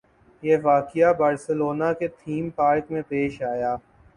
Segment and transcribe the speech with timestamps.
[0.43, 3.75] یہ واقعہ بارسلونا کے تھیم پارک میں پیش آیا